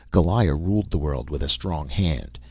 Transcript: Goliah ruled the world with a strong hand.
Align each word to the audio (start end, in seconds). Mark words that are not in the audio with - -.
Goliah 0.09 0.55
ruled 0.55 0.89
the 0.89 0.97
world 0.97 1.29
with 1.29 1.43
a 1.43 1.47
strong 1.47 1.87
hand. 1.87 2.39